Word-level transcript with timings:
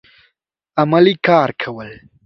عملي 0.81 1.15
کار 1.25 1.49
کول 1.61 1.89